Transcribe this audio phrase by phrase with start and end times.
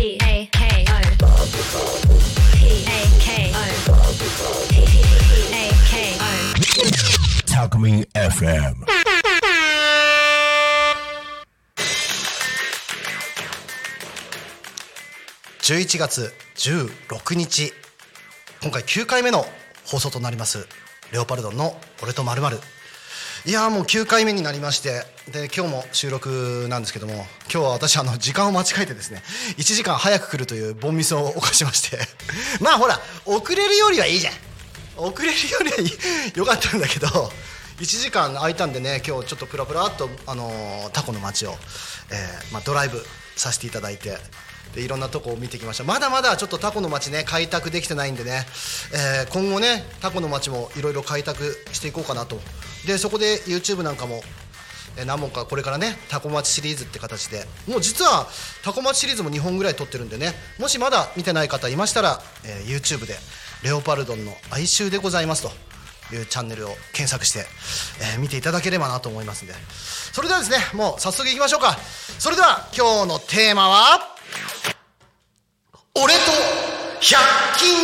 [0.00, 1.00] P A K O
[2.56, 3.60] P A K O
[4.70, 4.72] P
[5.52, 6.24] A K O
[7.46, 8.76] タクミン FM
[15.60, 17.74] 11月16日
[18.62, 19.44] 今回9回目の
[19.84, 20.66] 放送となります
[21.12, 22.58] レオパルドンの「俺とまる
[23.46, 25.02] いやもう9回目になりまして
[25.32, 29.22] で今日も収録なんですけども今日は私あの時間を間違えてですね
[29.56, 31.98] 1時間早く来るというボンミスを犯しまして
[32.60, 34.34] まあほら遅れるよりはいいじゃん。
[34.98, 37.06] 遅れるよりはいいよかったんだけど
[37.78, 41.52] 1時間空いたんでね今日ちょっとプラプラっと、あのータコの街を、
[42.10, 43.02] えーまあ、ドライブ
[43.36, 44.18] させていただいて
[44.74, 45.84] でいろんなとこを見てきました。
[45.84, 48.46] まだまだちょっとタコの街ね開拓できてないんでね、
[48.92, 52.40] えー今後ねタコの街もいろいろ開拓していこうかなと。
[52.86, 54.22] でそこで YouTube なんかも
[55.06, 57.46] 何本かこれからねタコ町シリーズって形で。
[57.68, 58.28] もう実は
[58.62, 60.32] タコ町シリーズも2本ぐらい撮ってるんでね。
[60.58, 63.18] もしまだ見てない方いましたら、えー YouTube で
[63.62, 65.52] 「レオパルドンの哀愁でございます」と。
[66.12, 67.46] いうチャンネルを検索して、
[68.00, 69.54] えー見ていただければなと思いますんで。
[70.12, 71.78] それではですねもう早速いきましょうか。
[72.18, 74.16] それでは今日のテーマは
[77.00, 77.16] 「100
[77.58, 77.74] 均」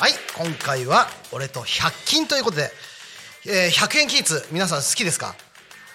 [0.00, 2.72] はい今回は「俺と100均」ということで、
[3.46, 5.34] えー100円均一皆さん好きですか？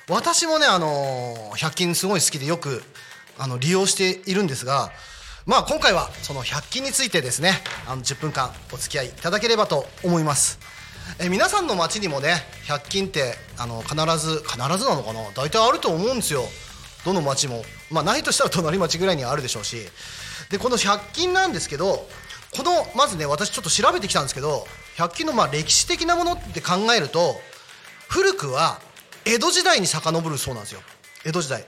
[0.08, 2.84] 私もね、あのー100均すごい好きでよく
[3.38, 4.92] あの利用しているんですが
[5.46, 10.60] まあ今回はその100均についてですねあの10分間お付き合いいただければと思います。
[11.20, 15.20] えー皆さんの街にもね100均ってあの必ず必ずなのかな？
[15.36, 16.48] 大体あると思うんですよ。
[17.06, 19.78] どの町もまあないとしたら隣町ぐらいにはあるでしょうし
[20.50, 22.08] でこの100均なんですけど
[22.56, 24.66] このまずね私ちょっと調べてきたんですけど
[24.98, 27.36] 100均のまあ歴史的なものって考えると
[28.10, 28.80] 古くは
[29.26, 30.82] 江戸時代に遡るそうなんですよ。
[31.26, 31.66] 江戸時代。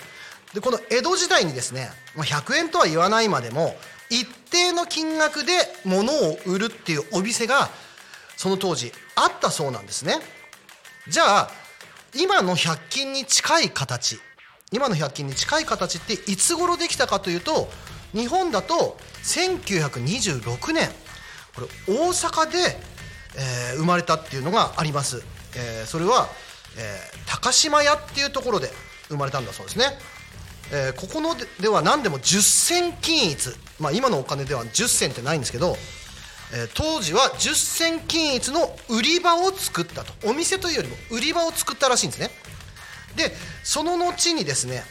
[0.53, 3.75] でこの江戸時代にですね100円とは言わないまでも
[4.09, 5.52] 一定の金額で
[5.85, 7.69] 物を売るっていうお店が
[8.35, 10.16] その当時あったそうなんですね。
[11.07, 11.51] じゃあ
[12.16, 14.19] 今の100均に近い形
[14.72, 17.69] 今の100均に近い形っていつ頃できたかというと
[18.13, 20.90] 日本だと1926年。
[21.56, 22.57] これ大阪で、
[23.35, 25.24] えー生まれたっていうのがあります、
[25.56, 26.28] えーそれは、
[26.78, 28.69] えー高島屋っていうところで
[29.07, 29.85] 生まれたんだそうですね、
[30.72, 33.50] えここのでは何でも10銭均一、
[33.80, 35.75] まあ、今のお金では10銭ってないんですけど、
[36.53, 40.13] え当時は10銭均一の売り場を作ったと。
[40.28, 42.30] お店というよりも売り場を作ったらしいんですね。
[43.16, 43.31] で
[43.64, 44.84] その後にですね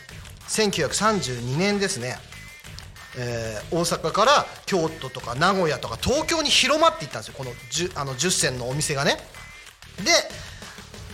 [0.49, 2.17] 1932年ですね、
[3.17, 7.35] えー大阪から京都とか名古屋とか東京に広まっていったんですよ。
[7.37, 9.19] この 10, あの10銭のお店がね。
[9.99, 10.11] で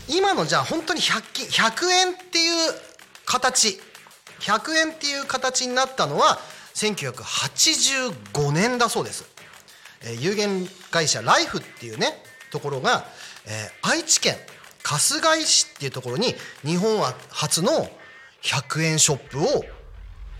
[0.08, 2.74] 今のじゃあ本当に100均100円っていう
[3.24, 3.80] 形
[4.40, 6.38] 100円っていう形になったのは
[6.74, 9.24] 1985年だそうです、
[10.02, 13.06] えー有限会社ライフっていうねところが、
[13.46, 14.36] えー愛知県
[14.84, 17.88] 春日井市っていうところに日本初の
[18.42, 19.64] 100円ショップを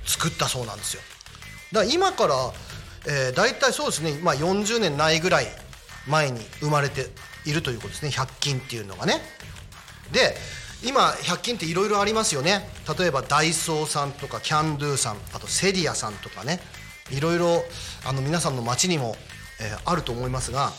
[0.05, 1.03] 作ったそうなんですよ。
[1.73, 2.35] だから今から、
[3.07, 5.47] えー、大体そうですね、まあ、40年ないぐらい
[6.07, 7.07] 前に生まれて
[7.47, 8.11] いるということですね。
[8.11, 9.23] 100均っていうのがね。
[10.13, 10.37] で
[10.85, 12.69] 今100均っていろいろありますよね。
[12.99, 16.61] 例えばダイソーさんとかキャンドゥさんあとセリアさんとかね。
[17.11, 17.65] いろいろ
[18.07, 19.17] あの皆さんの街にも、
[19.61, 20.73] えーあると思いますが。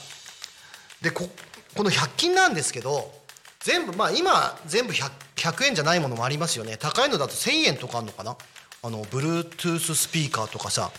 [1.02, 1.30] でこ
[1.76, 3.12] この100均なんですけど
[3.66, 6.78] 全部まあ今全部 100, 100円じゃないものもありますよね。
[6.78, 8.38] 高いのだと1000円とかあるのかな？
[8.84, 10.92] あの Bluetooth スピーカーとかさ。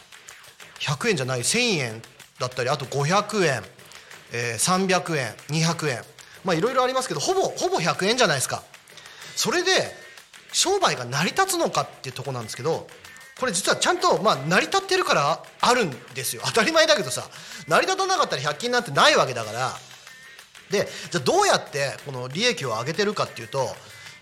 [0.80, 2.02] 100円じゃない1000円
[2.40, 3.62] だったりあと500円、
[4.32, 6.02] えー300円200円。
[6.44, 8.64] まあいろいろありますけどほぼほぼ100円じゃないですか。
[9.36, 9.70] それで
[10.52, 12.88] 商売が成り立つのかっていうとこなんですけど
[13.38, 16.42] これ実はちゃんとまあ成り立ってるからあるんですよ。
[16.44, 17.28] 当たり前だけどさ。
[17.68, 19.72] 成り立たなかったら100均なんてないわけだから。
[20.70, 23.68] でじゃあどうやってこの利益を上げてるかっていうと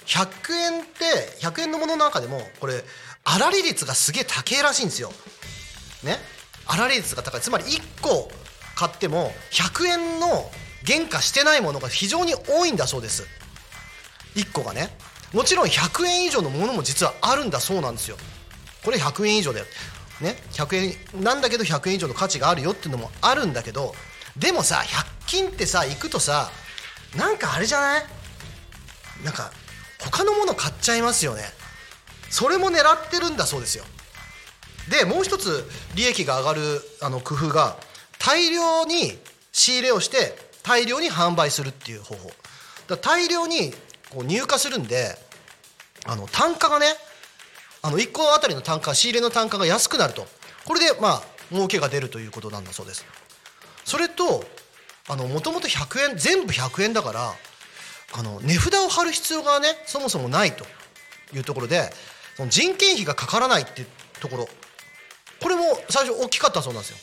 [0.07, 2.85] 100円って100円のものの中でもこれ
[3.25, 5.11] 粗利率がすげえ高いらしいんですよ。
[6.03, 6.19] ね？
[6.67, 7.41] 粗利率が高い。
[7.41, 8.31] つまり1個
[8.77, 10.51] 買っても100円の
[10.87, 13.27] 原価してないものが非常に多いんだそうです。
[14.35, 14.95] 1個がね。
[15.33, 18.17] もちろん100円以上のものも実はあるんだそうなんですよ。
[18.85, 19.67] これ100円以上だよ
[20.21, 23.95] ね？100円なんだけど100円以上の価値があるよっていうのもあるんだけど
[24.37, 26.51] でもさ100均ってさ行くとさ
[27.17, 28.05] なんかあれじゃない？
[29.25, 29.53] なんか
[30.01, 31.43] 他のもの買っちゃいますよね。
[32.31, 33.85] それも狙ってるんだそうですよ。
[34.91, 37.77] でもう一つ利益が上がるあの工夫が
[38.19, 39.17] 大量に
[39.53, 42.31] 仕入れをして大量に販売するっていう方法。
[42.89, 43.73] だ大量に
[44.11, 45.17] こう入荷するんで
[46.07, 46.87] あの単価がね
[47.83, 50.27] あの1個あたりの単価仕入れの単価が安くなると。
[50.65, 53.05] これでまあ儲けが出るということなんだそうです。
[53.85, 54.45] それと
[55.09, 57.35] もともと100円全部100円だから
[58.17, 60.65] あの値札を貼る必要がねそもそもないと
[61.35, 61.91] いうところで
[62.37, 63.87] その人件費がかからないっていう
[64.21, 64.49] ところ。
[65.43, 66.97] これも最初大きかったそうなんですよ。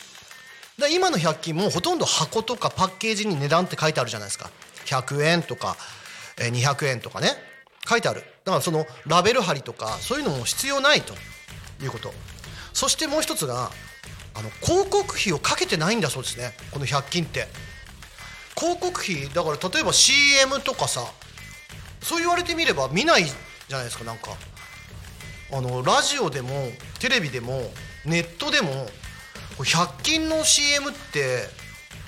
[0.79, 4.49] で今の100均もほとんど箱とかパッケージに値段って書いてあるじゃないですか。
[4.85, 5.77] 100円とか
[6.37, 7.29] 200円とかね。
[7.87, 8.23] 書いてある。
[8.45, 11.13] だからそのラベル貼りとかそういうのも必要ないと
[11.83, 12.13] いうこと。
[12.73, 13.71] そしてもう一つが
[14.33, 16.53] あの広告費をかけてないんだそうですね。
[16.71, 17.47] この100均って。
[18.57, 21.01] 広告費だから例えば CM とかさ
[22.01, 24.31] そう言われてみれば見ないじゃないですかなんか。
[25.53, 26.69] あのラジオでも
[26.99, 27.71] テレビでも
[28.05, 28.87] ネットでも
[29.57, 31.49] 100均の CM って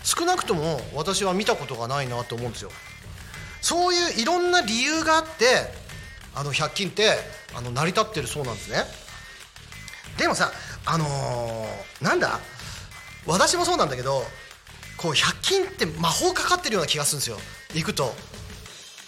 [0.04, 2.72] 少なくとも私は見たことがないなと思うんですよ。
[3.62, 5.46] そういういろんな理由があって
[6.36, 7.16] あの100均って
[7.56, 8.84] あの成り立ってるそうなんですね。
[10.18, 10.52] でもさ
[10.86, 12.40] あのー、なんだ？
[13.26, 14.24] 私もそうなんだけど
[14.98, 17.38] こう100均って魔法かかってるような気がするんですよ。
[17.74, 18.14] 行くと。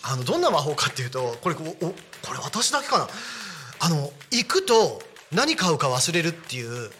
[0.07, 1.93] あのどんな魔法かっていうとこれおこ
[2.31, 3.07] れ私だけかな？
[3.79, 6.91] あの行くと何買うか忘れるっていう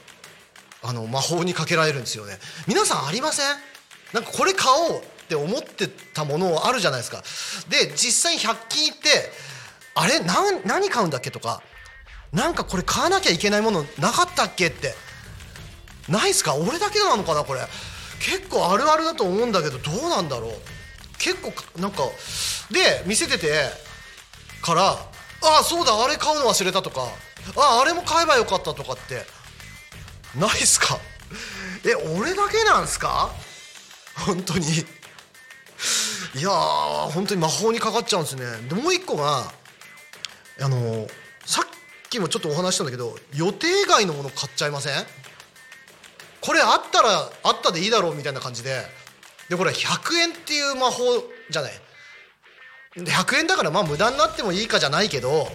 [0.83, 2.37] あの魔法にかけられるんですよね。
[2.67, 3.45] 皆さんありません？
[4.13, 7.23] なんかこれ買おうって思ってたものあるじゃないですか。
[7.69, 9.09] で実際100均行って
[9.93, 10.19] あれ？
[10.19, 11.61] 何何買うんだっけとか
[12.33, 14.93] なんかこれ買わなきゃいけないものなかったっけって。
[16.09, 16.55] ないっすか？
[16.55, 17.61] 俺だけなのかなこれ。
[18.19, 20.51] 結構あるあるだと思うんだけどどうなんだろう？
[21.17, 22.03] 結構なんか
[22.71, 23.69] で見せてて
[24.61, 24.99] からあ
[25.41, 27.01] あそうだあれ買うの忘れたとか
[27.55, 29.25] あああれも買えばよかったとかって。
[30.37, 30.97] ないっすか？
[31.87, 33.29] え俺だけなんすか？
[34.25, 34.67] 本当に。
[34.69, 38.45] いやー本当に魔法にかかっちゃうんですね。
[38.67, 39.43] でもう一個が
[40.61, 41.07] あの
[41.45, 41.65] さっ
[42.09, 45.05] きもちょっとお話したんだけど予定外のもの買っちゃいません？
[46.41, 48.83] これあったらあったでいいだろうみたいな感じで。
[49.49, 51.03] でこれ100円っていう魔法
[51.51, 51.73] じゃない
[52.95, 55.47] ？100円だからまあ無駄になってもいいかじゃないけど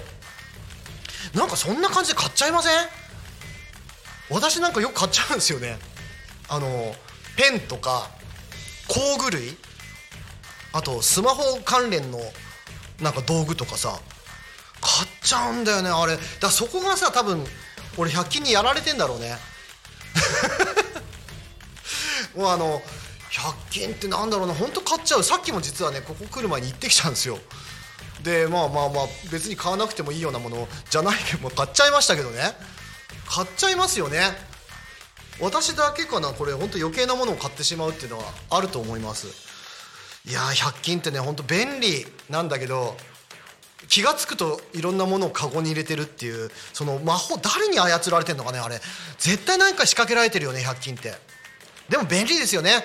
[1.35, 2.73] なんかそんな感じで買っちゃいません？
[4.31, 5.76] 私なんかよく買っちゃうんですよね。
[6.49, 6.94] あの
[7.37, 8.11] ペンとか
[8.87, 9.56] 工具類
[10.73, 12.20] あとスマホ関連の
[13.02, 13.99] なんか道具とかさ。
[14.81, 16.19] 買っちゃうんだよねあれ。
[16.41, 17.44] だそこがさ多分
[17.97, 19.37] 俺100均にやられてんだろうね。
[22.37, 22.82] もうあの
[23.31, 24.55] 100均ってなんだろうな。
[24.55, 25.25] 本当買っちゃう。
[25.25, 27.38] さっきも実はねここ来る前に行ってきたんですよ。
[28.23, 32.55] でまあまあまあ別に買わなくてもいいようなものじゃないけど買っちゃいましたけどね。
[33.29, 34.21] 買っちゃいますよね。
[35.41, 36.53] 私だけかなこれ。
[36.53, 39.29] 本当余計なものを買ってしまうっていうのはあると思います。
[40.26, 42.97] いや100均ってね本当便利なんだけど
[43.88, 48.81] 気が付くといろんなものをカゴに入れてるっていうその魔法誰に操られてんのかねあれ。
[49.19, 51.15] 絶対何か仕掛けられてるよね100均って。
[51.88, 52.85] でも便利ですよね。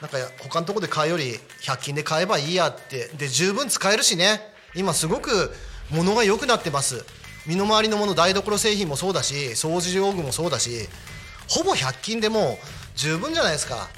[0.00, 3.08] なんか他のとこで買うより100均で買えばいいやって。
[3.16, 4.40] で十分使えるしね。
[4.74, 5.54] 今すごく
[5.90, 7.04] 物が良くなってます。
[7.46, 10.88] 身の回りのもの台所製品もそうだし掃除用具もそうだし。
[11.48, 13.88] ほぼ100均でもう十分じゃないですか。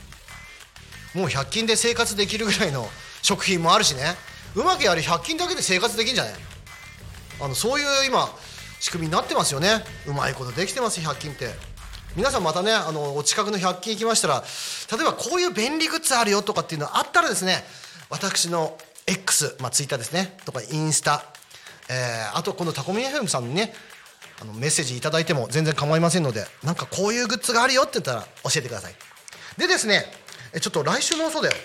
[1.14, 2.88] もう100均で生活できるぐらいの
[3.22, 4.14] 食品もあるしね。
[4.54, 6.34] うまくやる100均だけで生活できるんじゃない
[7.40, 8.28] あのそういう今
[8.80, 9.84] 仕組みになってますよね。
[10.06, 11.50] うまいことできてます100均って。
[12.16, 14.42] 皆さんまたねあのお近くの100均行きましたら
[14.90, 17.62] 例えばこういう便利グッズあるよとかっていうのあったらですね
[18.08, 18.76] 私の
[19.06, 20.36] X、まあ、ツイッターですね。
[20.44, 21.24] とかインスタ、
[21.88, 23.72] えー、あとこのタコミ FM さんにね
[24.42, 28.94] あのメッセージ頂いても全然構いませんのでなんかこういうグッズがあるよって言ったら教えてください。
[29.56, 30.06] でですね
[30.60, 31.56] ちょっと来週のそうだよ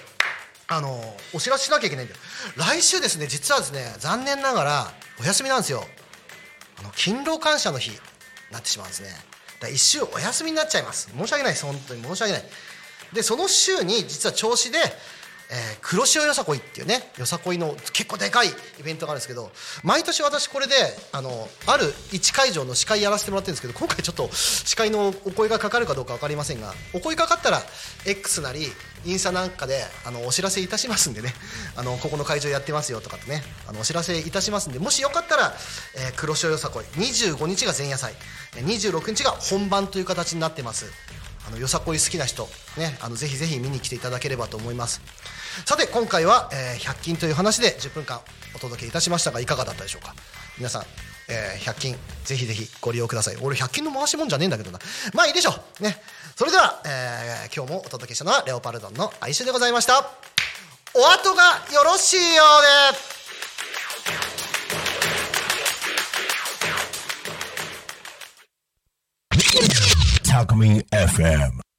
[0.67, 0.99] あの
[1.33, 2.19] お知らせしなきゃいけないんだよ。
[2.57, 5.83] 来週ですね実はですね残念ながらお休みなんですよ。
[6.79, 7.97] あの勤労感謝の日に
[8.51, 9.09] なってしまうんですね。
[9.59, 11.09] だ1週お休みになっちゃいます。
[11.15, 11.65] 申し訳ないです。
[11.65, 12.43] 本当に申し訳ない。
[13.13, 14.79] でその週に実は調子で
[15.49, 18.47] えー、黒潮よさこいっていうねよさこいの結構でかい
[18.79, 19.51] イベントがあるんですけど
[19.83, 20.73] 毎年私これで
[21.11, 27.61] あのある1会場の司会やらせてもらってるんですけど今回ちょっと司会のお声がかかるかどうか分かりませんがお声かかったら
[28.05, 28.67] X なり
[29.05, 31.33] インスタなんかであのお知らせいたしますんでね。
[31.75, 33.43] あのここの会場やってますよとかってね。
[33.67, 35.53] あのお知らせいたしますんでもしよかったら、
[35.95, 38.13] えー、黒潮よさこい25日が前夜祭
[38.53, 40.85] 26日が本番という形になってます。
[41.47, 42.47] あのよさこい好きな人、
[42.77, 45.01] ね、あのぜひぜひ見に来ていただければと思います。
[45.65, 48.19] さて今回は、えー、100均という話で10分間
[48.55, 50.13] お届けいたしましたがいかがだったでしょうか？
[50.57, 50.83] 皆さん、
[51.29, 53.37] えー、100均ぜひぜひご利用ください。
[53.41, 54.79] 俺100均の回しもんじゃねえんだけどな。
[55.13, 55.83] まあいいでしょう。
[55.83, 56.01] ね。
[56.35, 60.11] それでは、えー、今日もお届けしたのはレオパルドンの哀愁でございました。
[60.93, 61.43] お後が
[61.73, 62.61] よろしいよう
[62.93, 63.15] で。
[70.29, 71.74] Talk Me FM.